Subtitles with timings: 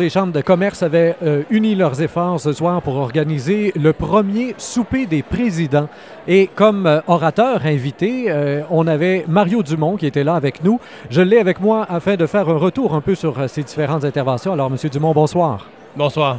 [0.00, 4.54] Les chambres de commerce avaient euh, uni leurs efforts ce soir pour organiser le premier
[4.56, 5.88] souper des présidents.
[6.28, 10.78] Et comme euh, orateur invité, euh, on avait Mario Dumont qui était là avec nous.
[11.10, 14.52] Je l'ai avec moi afin de faire un retour un peu sur ces différentes interventions.
[14.52, 15.66] Alors, Monsieur Dumont, bonsoir.
[15.96, 16.38] Bonsoir.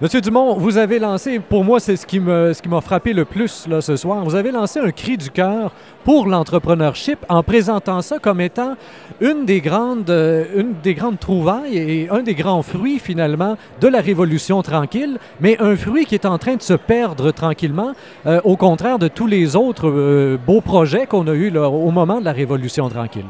[0.00, 3.96] Monsieur Dumont, vous avez lancé, pour moi, c'est ce qui m'a frappé le plus ce
[3.96, 4.24] soir.
[4.24, 5.72] Vous avez lancé un cri du cœur
[6.04, 8.76] pour l'entrepreneurship en présentant ça comme étant
[9.20, 13.88] une des grandes, euh, une des grandes trouvailles et un des grands fruits finalement de
[13.88, 17.92] la révolution tranquille, mais un fruit qui est en train de se perdre tranquillement,
[18.26, 22.20] euh, au contraire de tous les autres euh, beaux projets qu'on a eus au moment
[22.20, 23.26] de la révolution tranquille.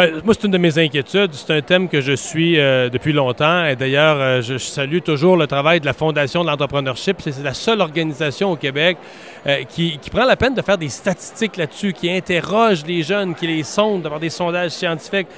[0.00, 1.34] Ben, moi, c'est une de mes inquiétudes.
[1.34, 3.66] C'est un thème que je suis euh, depuis longtemps.
[3.66, 7.18] Et d'ailleurs, euh, je, salue toujours le travail de la Fondation de l'entrepreneurship.
[7.20, 8.96] C'est la seule organisation au Québec
[9.46, 13.46] euh, qui, prend la peine de faire des statistiques là-dessus, qui interroge les jeunes, qui
[13.46, 15.28] les sonde, d'avoir des sondages scientifiques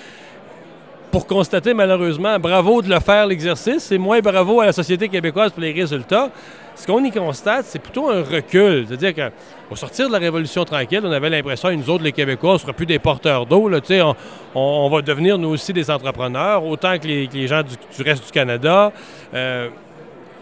[1.11, 5.51] pour constater malheureusement, bravo de le faire l'exercice, et moins bravo à la société québécoise
[5.51, 6.31] pour les résultats.
[6.75, 8.87] Ce qu'on y constate, c'est plutôt un recul.
[8.89, 12.59] C'est-à-dire qu'au sortir de la Révolution tranquille, on avait l'impression nous autres, les Québécois, ne
[12.59, 13.71] seraient plus des porteurs d'eau.
[13.71, 14.15] On,
[14.55, 18.93] on, va devenir nous aussi des entrepreneurs, autant que les, gens du, reste du Canada.
[19.35, 19.69] Euh,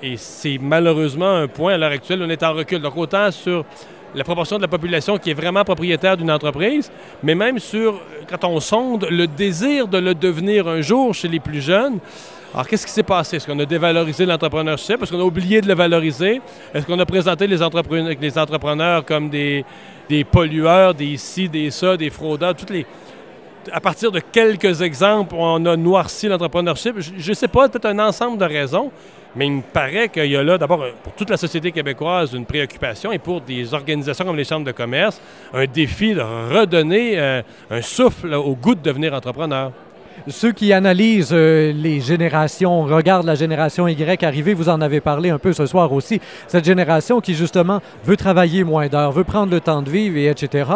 [0.03, 2.81] et c'est malheureusement un point à l'heure actuelle, on est en recul.
[2.81, 3.65] Donc autant sur
[4.15, 6.91] la proportion de la population qui est vraiment propriétaire d'une entreprise,
[7.23, 11.41] mais même sur, quand on sonde, le désir de le devenir un jour chez les
[11.41, 11.99] plus jeunes.
[12.53, 13.37] Alors, qu'est-ce qui s'est passé?
[13.37, 15.01] Est-ce qu'on a dévalorisé l'entrepreneurship?
[15.01, 16.41] Est-ce qu'on a oublié de le valoriser?
[16.75, 19.65] Est-ce qu'on a présenté les, entrepreneurs, comme des,
[20.09, 22.85] des pollueurs, des ci, des ça, des fraudeurs, toutes les,
[23.73, 26.97] à partir de quelques exemples, on a noirci l'entrepreneurship.
[26.99, 28.91] Je ne sais pas, peut-être un ensemble de raisons,
[29.37, 32.47] mais il me paraît qu'il y a là, d'abord, pour toute la société québécoise, une
[32.47, 35.21] préoccupation et pour des organisations comme les chambres de commerce,
[35.55, 39.71] un défi de redonner euh, un souffle au goût de devenir entrepreneur
[40.29, 45.31] ceux qui analysent euh, les générations, regardent la génération Y arriver, vous en avez parlé
[45.31, 49.51] un peu ce soir aussi, cette génération qui justement veut travailler moins d'heures, veut prendre
[49.53, 50.71] le temps de vivre, et etc.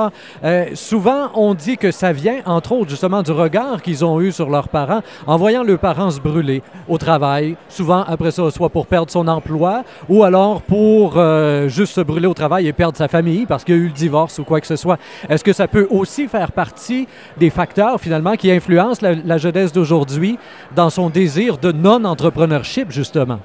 [0.44, 4.32] Euh, souvent, on dit que ça vient, entre autres, justement du regard qu'ils ont eu
[4.32, 8.70] sur leurs parents en voyant leurs parents se brûler au travail, souvent après ça, soit
[8.70, 12.96] pour perdre son emploi ou alors pour euh, juste se brûler au travail et perdre
[12.96, 14.98] sa famille parce qu'il y a eu le divorce ou quoi que ce soit.
[15.28, 19.72] Est-ce que ça peut aussi faire partie des facteurs finalement qui influencent la la jeunesse
[19.72, 20.38] d'aujourd'hui
[20.74, 23.40] dans son désir de non-entrepreneurship, justement?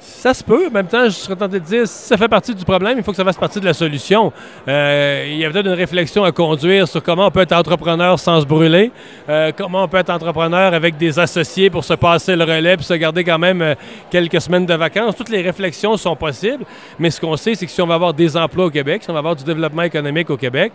[0.00, 0.66] Ça se peut.
[0.66, 3.04] En même temps, je serais tenté de dire, si ça fait partie du problème, il
[3.04, 4.32] faut que ça fasse partie de la solution.
[4.66, 8.18] Euh, il y a peut-être une réflexion à conduire sur comment on peut être entrepreneur
[8.18, 8.92] sans se brûler,
[9.28, 12.82] euh, comment on peut être entrepreneur avec des associés pour se passer le relais et
[12.82, 13.74] se garder quand même euh,
[14.10, 15.16] quelques semaines de vacances.
[15.16, 16.64] Toutes les réflexions sont possibles,
[16.98, 19.10] mais ce qu'on sait, c'est que si on va avoir des emplois au Québec, si
[19.10, 20.72] on va avoir du développement économique au Québec,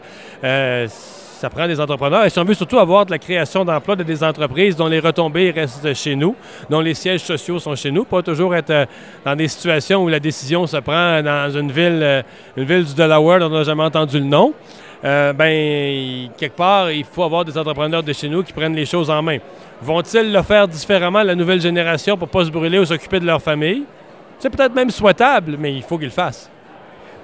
[1.49, 2.25] ça des entrepreneurs.
[2.25, 4.99] Et si on veut surtout avoir de la création d'emplois de des entreprises dont les
[4.99, 6.35] retombées restent chez nous,
[6.69, 8.85] dont les sièges sociaux sont chez nous, pas toujours être euh,
[9.23, 12.21] dans des situations où la décision se prend dans une ville, euh,
[12.57, 14.53] une ville du Delaware dont on n'a jamais entendu le nom.
[15.03, 18.85] Euh, ben, quelque part, il faut avoir des entrepreneurs de chez nous qui prennent les
[18.85, 19.37] choses en main.
[19.81, 23.25] Vont-ils le faire différemment, la nouvelle génération, pour ne pas se brûler ou s'occuper de
[23.25, 23.83] leur famille?
[24.39, 26.49] C'est peut-être même souhaitable, mais il faut qu'ils le fassent.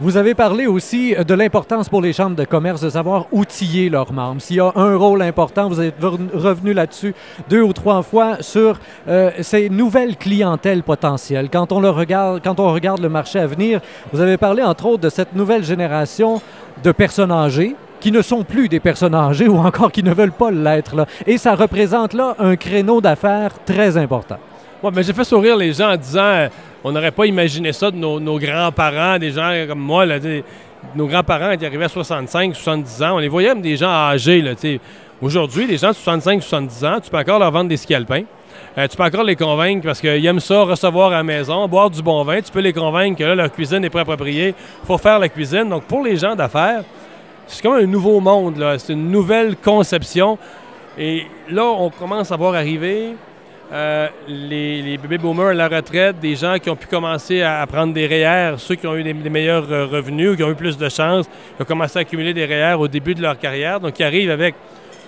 [0.04, 4.12] Vous avez parlé aussi de l'importance pour les chambres de commerce de savoir outiller leurs
[4.12, 4.42] membres.
[4.42, 7.14] S'il y a un rôle important, vous êtes revenu là-dessus
[7.52, 11.50] deux ou trois fois sur euh, ces nouvelles clientèles potentielles.
[11.52, 13.80] Quand on, le regarde, quand on regarde le marché à venir,
[14.12, 16.42] vous avez parlé entre autres de cette nouvelle génération
[16.84, 20.32] de personnes âgées qui ne sont plus des personnes âgées ou encore qui ne veulent
[20.32, 21.06] pas l'être.
[21.28, 24.40] Et ça représente là un créneau d'affaires très important.
[24.90, 26.48] Mais j'ai fait sourire les gens en disant
[26.84, 30.06] on n'aurait pas imaginé ça de nos, grands-parents, des gens comme moi.
[30.96, 34.44] nos grands-parents qui arrivaient à 65, 70 ans, on les voyait comme des gens âgés.
[35.22, 38.24] Aujourd'hui, les gens de 65, 70 ans, tu peux encore leur vendre des ski alpins.
[38.78, 41.92] Euh, tu peux encore les convaincre parce qu'ils aiment ça, recevoir à la maison, boire
[41.92, 42.42] du bon vin.
[42.42, 44.56] Tu peux les convaincre que là, leur cuisine est pas appropriée.
[44.84, 45.70] Il faut faire la cuisine.
[45.70, 46.84] Donc, pour les gens d'affaires,
[47.46, 48.66] c'est comme un nouveau monde.
[48.80, 50.40] C'est une nouvelle conception.
[50.98, 53.16] Et là, on commence à voir arriver
[53.72, 57.94] euh, les, baby boomers à la retraite, des gens qui ont pu commencer à, prendre
[57.94, 60.90] des REER, ceux qui ont eu des, meilleurs euh, revenus, qui ont eu plus de
[60.90, 64.04] chance, qui ont commencé à accumuler des REER au début de leur carrière, donc qui
[64.04, 64.56] arrivent avec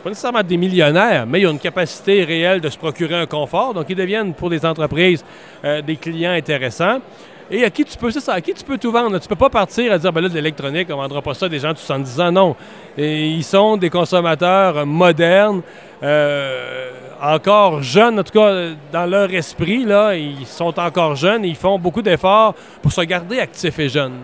[0.04, 3.74] pas nécessairement des millionnaires, mais ils ont une capacité réelle de se procurer un confort,
[3.74, 5.24] donc ils deviennent pour des entreprises
[5.64, 7.00] euh, des clients intéressants.
[7.56, 9.20] Et à qui tu peux, ça, à qui tu peux tout vendre?
[9.20, 11.50] Tu peux pas partir à dire, ben là, de l'électronique, on vendra pas ça à
[11.50, 12.32] des gens de 70 ans.
[12.32, 12.56] Non.
[12.98, 15.62] Ils sont des consommateurs modernes,
[16.02, 16.90] euh,
[17.22, 21.56] encore jeunes, en tout cas, dans leur esprit, là, ils sont encore jeunes et ils
[21.56, 24.18] font beaucoup d'efforts pour se garder actifs et jeunes.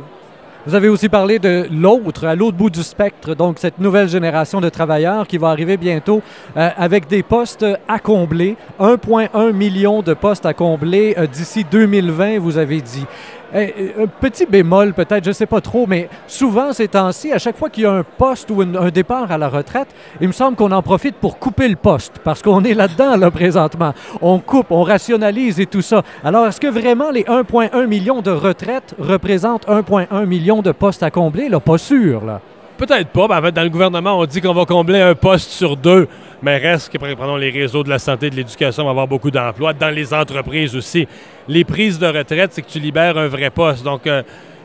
[0.66, 4.60] Vous avez aussi parlé de l'autre, à l'autre bout du spectre, donc cette nouvelle génération
[4.60, 6.22] de travailleurs qui va arriver bientôt
[6.58, 12.40] euh, avec des postes à combler, 1,1 million de postes à combler euh, d'ici 2020,
[12.40, 13.06] vous avez dit.
[13.54, 17.40] Eh, un petit bémol peut-être, je ne sais pas trop, mais souvent ces temps-ci, à
[17.40, 19.88] chaque fois qu'il y a un poste ou un départ à la retraite,
[20.22, 23.32] il me semble qu'on en profite pour couper le poste, parce qu'on est là-dedans là,
[23.32, 23.94] présentement.
[24.22, 26.04] On coupe, on rationalise et tout ça.
[26.24, 31.10] Alors, est-ce que vraiment les 1,1 million de retraites représentent 1,1 million de postes à
[31.10, 31.50] combler?
[31.50, 32.42] Là, pas sûr, là.
[32.80, 33.28] Peut-être pas.
[33.28, 36.08] Ben, dans le gouvernement, on dit qu'on va combler un poste sur deux,
[36.42, 39.08] mais reste que, prenons les réseaux de la santé et de l'éducation, on va avoir
[39.08, 39.74] beaucoup d'emplois.
[39.74, 41.06] Dans les entreprises aussi.
[41.50, 43.84] Les prises de retraite, c'est que tu libères un vrai poste.
[43.84, 44.24] Donc, euh,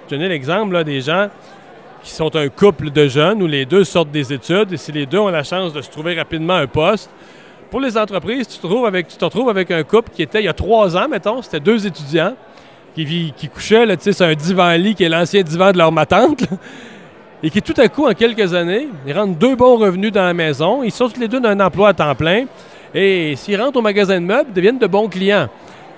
[0.09, 1.29] je donne l'exemple des gens
[2.05, 5.07] qui sont un couple de jeunes où les deux sortent des études et si les
[5.07, 7.11] deux ont la chance de se trouver rapidement un poste,
[7.69, 10.41] pour les entreprises, tu te, retrouves avec, tu te retrouves avec un couple qui était
[10.41, 12.37] il y a trois ans, mettons, c'était deux étudiants
[12.95, 16.45] qui, qui couchaient, là, c'est un divan-lit qui est l'ancien divan de leur matante
[17.45, 20.33] et qui tout à coup, en quelques années, ils rentrent deux bons revenus dans la
[20.33, 22.47] maison, ils sont tous les deux d'un emploi à temps plein,
[22.95, 25.51] et s'ils rentrent au magasin de meubles, ils deviennent de bons clients.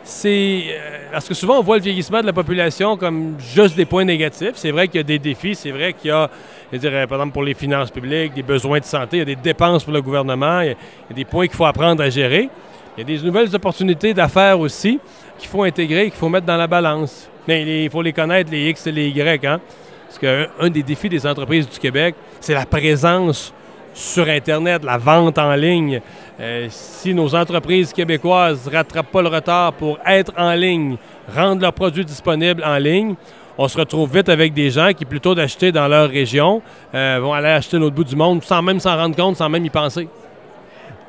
[0.02, 3.84] C'est euh, parce que souvent on voit le vieillissement de la population comme juste des
[3.84, 4.52] points négatifs.
[4.54, 6.28] C'est vrai qu'il y a des défis, c'est vrai qu'il y a,
[6.72, 9.24] je dirais, par exemple pour les finances publiques, des besoins de santé, il y a
[9.24, 12.48] des dépenses pour le gouvernement, il y a, des points qu'il faut apprendre à gérer.
[12.96, 14.98] Il y a des nouvelles opportunités d'affaires aussi
[15.38, 17.28] qu'il faut intégrer, qu'il faut mettre dans la balance.
[17.46, 19.44] Mais il faut les connaître, les X et les Y.
[19.44, 19.60] Hein?
[20.06, 23.52] Parce qu'un des défis des entreprises du Québec, c'est la présence
[23.92, 26.00] sur Internet, la vente en ligne.
[26.38, 30.96] Euh, si nos entreprises québécoises ne rattrapent pas le retard pour être en ligne,
[31.34, 33.14] rendre leurs produits disponibles en ligne,
[33.58, 36.60] on se retrouve vite avec des gens qui, plutôt d'acheter dans leur région,
[36.94, 39.64] euh, vont aller acheter l'autre bout du monde sans même s'en rendre compte, sans même
[39.64, 40.08] y penser.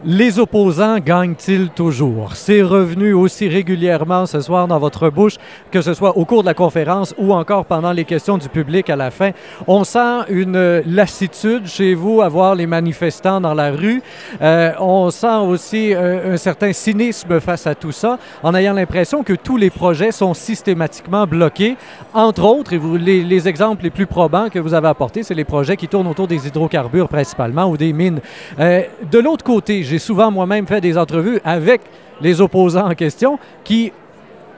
[0.06, 2.36] Les opposants gagnent-ils toujours?
[2.36, 5.38] C'est revenu aussi régulièrement ce soir dans votre bouche,
[5.72, 8.92] que ce soit au cours de la conférence ou encore pendant les questions du public
[8.92, 9.32] à la fin.
[9.66, 14.04] On sent une lassitude chez vous à voir les manifestants dans la rue.
[14.40, 19.24] Euh, on sent aussi euh, un certain cynisme face à tout ça, en ayant l'impression
[19.24, 21.76] que tous les projets sont systématiquement bloqués.
[22.14, 22.80] Entre autres, et
[23.24, 26.28] les exemples les plus probants que vous avez apportés, c'est les projets qui tournent autour
[26.28, 28.20] des hydrocarbures principalement ou des mines.
[28.60, 31.82] Euh, de l'autre côté, j'ai souvent moi-même fait des entrevues avec
[32.22, 33.92] les opposants en question qui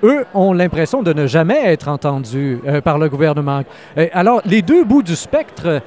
[0.03, 3.63] eux ont l'impression de ne jamais être entendus euh, par le gouvernement.
[3.97, 5.81] Euh, alors, les deux bouts du spectre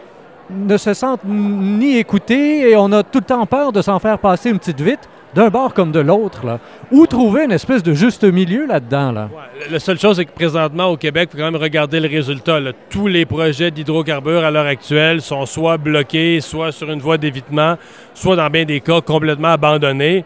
[0.50, 4.18] ne se sentent ni écoutés et on a tout le temps peur de s'en faire
[4.18, 6.44] passer une petite vite d'un bord comme de l'autre.
[6.46, 6.58] Là.
[6.90, 9.12] Où trouver une espèce de juste milieu là-dedans?
[9.12, 9.28] Là?
[9.70, 12.58] la seule chose, c'est que présentement, au Québec, il faut quand même regarder le résultat.
[12.90, 17.76] Tous les projets d'hydrocarbures à l'heure actuelle sont soit bloqués, soit sur une voie d'évitement,
[18.14, 20.24] soit dans bien des cas complètement abandonnés.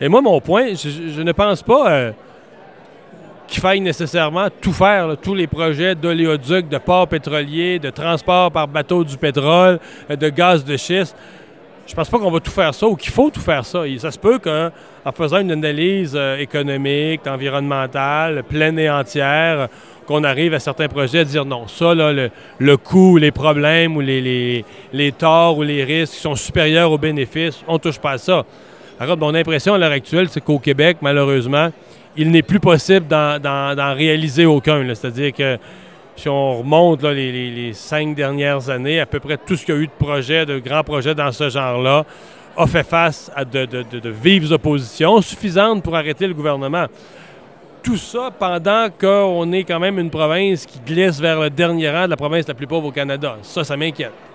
[0.00, 2.12] Et moi, mon point, je, ne pense pas euh,
[3.48, 8.68] qu'il faille nécessairement tout faire, tous les projets d'oléoduc, de ports pétroliers, de transport par
[8.68, 11.16] bateau du pétrole, euh, de gaz de schiste
[11.88, 13.82] je pense pas qu'on va tout faire ça ou qu'il faut tout faire ça.
[13.98, 14.70] ça se peut qu'en
[15.12, 19.68] faisant une analyse euh, économique, environnementale, pleine et entière,
[20.06, 24.00] qu'on arrive à certains projets à dire non, ça, là, le, coût, les problèmes ou
[24.00, 28.18] les, les, torts ou les risques sont supérieurs aux bénéfices, on ne touche pas à
[28.18, 28.44] ça.
[29.00, 31.70] Alors, mon impression à l'heure actuelle, c'est qu'au Québec, malheureusement,
[32.16, 34.84] il n'est plus possible d'en réaliser aucun.
[34.94, 35.58] C'est-à-dire que
[36.18, 39.80] si on remonte les, cinq dernières années, à peu près tout ce qu'il y a
[39.80, 42.04] eu de projets, de grands projets dans ce genre-là,
[42.56, 46.86] a fait face à de, vives oppositions suffisantes pour arrêter le gouvernement.
[47.84, 52.06] Tout ça pendant qu'on est quand même une province qui glisse vers le dernier rang
[52.06, 53.36] de la province la plus pauvre au Canada.
[53.42, 54.27] Ça, ça m'inquiète.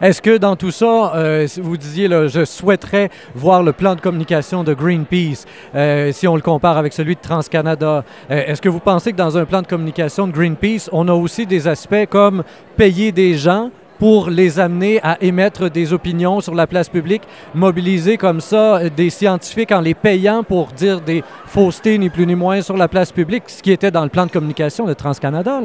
[0.00, 4.64] Est-ce que dans tout ça, euh, vous disiez, je souhaiterais voir le plan de communication
[4.64, 8.04] de Greenpeace, euh, si on le compare avec celui de TransCanada.
[8.30, 11.12] Euh, est-ce que vous pensez que dans un plan de communication de Greenpeace, on a
[11.12, 12.44] aussi des aspects comme
[12.76, 17.22] payer des gens pour les amener à émettre des opinions sur la place publique,
[17.54, 22.34] mobiliser comme ça des scientifiques en les payant pour dire des faussetés ni plus ni
[22.34, 25.60] moins sur la place publique, ce qui était dans le plan de communication de TransCanada?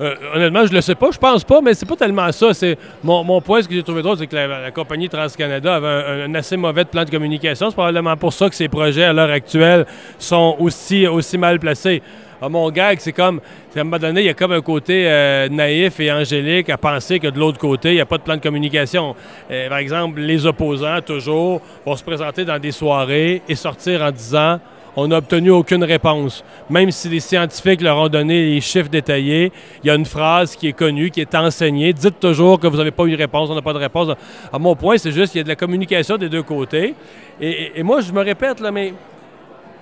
[0.00, 1.10] Euh, honnêtement, je le sais pas.
[1.10, 2.54] Je pense pas, mais c'est pas tellement ça.
[2.54, 6.34] C'est mon, point, ce que j'ai trouvé drôle, c'est que la, compagnie TransCanada avait un,
[6.34, 7.68] assez mauvais plan de communication.
[7.70, 9.86] C'est probablement pour ça que ces projets, à l'heure actuelle,
[10.18, 12.02] sont aussi, aussi mal placés.
[12.44, 13.40] Ah, mon gag, c'est comme,
[13.76, 16.76] à un moment donné, il y a comme un côté euh, naïf et angélique à
[16.76, 19.14] penser que de l'autre côté, il n'y a pas de plan de communication.
[19.48, 24.10] Euh, par exemple, les opposants, toujours, vont se présenter dans des soirées et sortir en
[24.10, 24.58] disant
[24.96, 26.44] on n'a obtenu aucune réponse.
[26.68, 30.56] Même si les scientifiques leur ont donné les chiffres détaillés, il y a une phrase
[30.56, 31.92] qui est connue, qui est enseignée.
[31.92, 34.14] Dites toujours que vous n'avez pas eu de réponse, on n'a pas de réponse.
[34.52, 36.94] À mon point, c'est juste qu'il y a de la communication des deux côtés.
[37.40, 38.92] Et, moi, je me répète, là, mais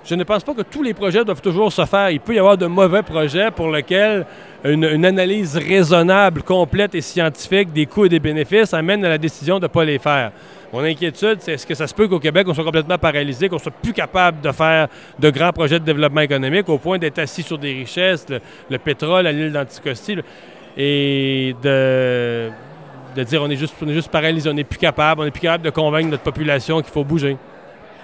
[0.03, 2.09] je ne pense pas que tous les projets doivent toujours se faire.
[2.09, 4.25] Il peut y avoir de mauvais projets pour lesquels
[4.63, 9.57] une, analyse raisonnable, complète et scientifique des coûts et des bénéfices amène à la décision
[9.57, 10.31] de ne pas les faire.
[10.73, 13.59] Mon inquiétude, c'est est-ce que ça se peut qu'au Québec, on soit complètement paralysé, qu'on
[13.59, 14.87] soit plus capable de faire
[15.19, 18.25] de grands projets de développement économique au point d'être assis sur des richesses,
[18.69, 20.17] le, pétrole à l'île d'Anticosti,
[20.77, 22.51] et de,
[23.23, 25.65] dire on est, juste, est juste paralysé, on n'est plus capable, on n'est plus capable
[25.65, 27.37] de convaincre notre population qu'il faut bouger.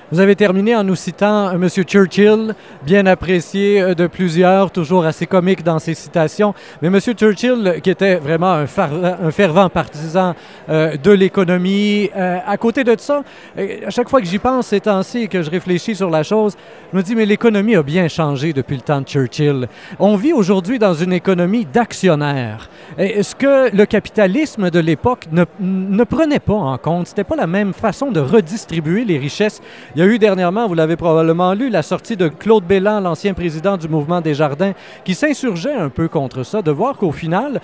[0.10, 1.68] Vous avez terminé en nous citant M.
[1.68, 6.54] Churchill, bien apprécié euh, de plusieurs, toujours assez comique dans ses citations.
[6.82, 6.98] Mais M.
[7.02, 10.34] Churchill, qui était vraiment un, fervent partisan
[10.70, 13.22] euh, de l'économie, euh, à côté de ça,
[13.58, 16.56] à chaque fois que j'y pense ces temps-ci que je réfléchis sur la chose,
[16.94, 19.68] je me dis, mais l'économie a bien changé depuis le temps de Churchill.
[20.00, 22.70] On vit aujourd'hui dans une économie d'actionnaires.
[22.98, 27.46] Ce que le capitalisme de l'époque ne, ne prenait pas en compte, c'était pas la
[27.46, 29.62] même façon de redistribuer les richesses.
[29.98, 33.34] Il y a eu dernièrement, vous l'avez probablement lu, la sortie de Claude Bélan, l'ancien
[33.34, 34.74] président du mouvement des Jardins,
[35.04, 37.60] qui s'insurgeait un peu contre ça, de voir qu'au final,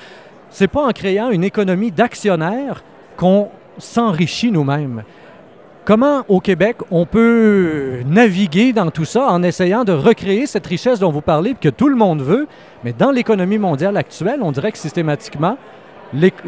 [0.49, 2.83] c'est pas en créant une économie d'actionnaires
[3.17, 5.03] qu'on s'enrichit nous-mêmes.
[5.85, 10.97] Comment, au Québec, on peut naviguer dans tout ça en essayant de recréer cette richesse
[10.97, 12.47] dont vous parlez, que tout le monde veut,
[12.83, 15.55] mais dans l'économie mondiale actuelle, on dirait que systématiquement,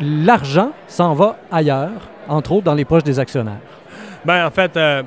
[0.01, 3.61] l'argent s'en va ailleurs, entre autres dans les poches des actionnaires?
[4.25, 5.03] Bien, en fait, euh,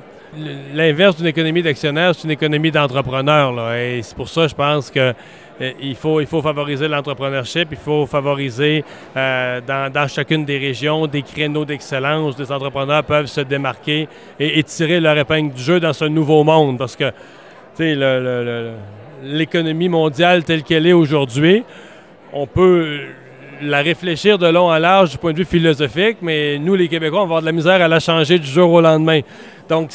[0.73, 3.73] L'inverse d'une économie d'actionnaire, c'est une économie d'entrepreneurs.
[3.73, 5.13] Et c'est pour ça, je pense que
[5.61, 8.85] euh, il faut, il faut favoriser l'entrepreneurship, il faut favoriser
[9.17, 14.07] euh, dans, chacune des régions des créneaux d'excellence des entrepreneurs peuvent se démarquer
[14.39, 16.77] et, tirer leur épingle du jeu dans ce nouveau monde.
[16.77, 17.11] Parce que
[19.23, 21.63] l'économie mondiale telle qu'elle est aujourd'hui,
[22.31, 22.99] on peut
[23.61, 27.19] la réfléchir de long à large du point de vue philosophique, mais nous, les Québécois,
[27.19, 29.21] on va avoir de la misère à la changer du jour au lendemain.
[29.67, 29.91] Donc,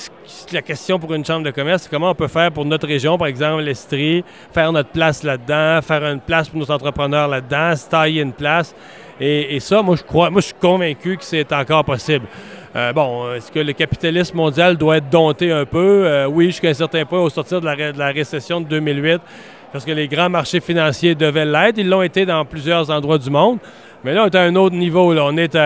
[0.53, 3.19] la question pour une chambre de commerce, c'est comment on peut faire pour notre région,
[3.19, 7.89] par exemple l'Estrie, faire notre place là-dedans, faire une place pour nos entrepreneurs là-dedans, se
[7.89, 8.75] tailler une place.
[9.21, 12.27] Et, ça, moi, je crois, moi, je suis convaincu que c'est encore possible.
[12.77, 16.07] Euh, bon, est-ce que le capitalisme mondial doit être dompté un peu?
[16.07, 19.21] Euh, oui, jusqu'à un certain point, au sortir de la, récession de 2008,
[19.73, 21.79] parce que les grands marchés financiers devaient l'être.
[21.79, 23.59] Ils l'ont été dans plusieurs endroits du monde.
[24.03, 25.15] Mais là, on est à un autre niveau.
[25.15, 25.57] On est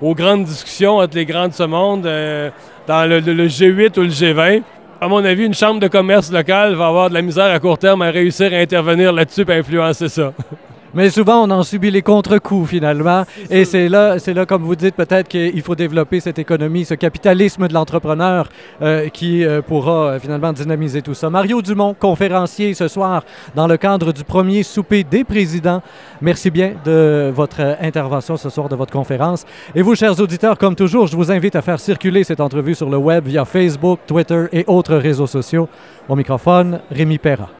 [0.00, 2.48] aux grandes discussions entre les grands de ce monde, euh,
[2.86, 4.62] dans le, G8 ou le G20.
[5.02, 7.76] À mon avis, une chambre de commerce locale va avoir de la misère à court
[7.76, 10.32] terme à réussir à intervenir là-dessus et influencer ça.
[10.94, 13.24] Mais souvent, on en subit les contre-coups finalement.
[13.50, 16.94] Et c'est là, c'est là, comme vous dites, peut-être qu'il faut développer cette économie, ce
[16.94, 18.48] capitalisme de l'entrepreneur
[18.80, 21.30] euh, qui euh, pourra euh, finalement dynamiser tout ça.
[21.30, 23.24] Mario Dumont, conférencier ce soir
[23.56, 25.82] dans le cadre du premier souper des présidents.
[26.22, 29.44] Merci bien de votre intervention ce soir, de votre conférence.
[29.74, 32.88] Et vous, chers auditeurs, comme toujours, je vous invite à faire circuler cette entrevue sur
[32.88, 35.68] le web via Facebook, Twitter et autres réseaux sociaux.
[36.08, 37.48] Au microphone, Rémi Perra.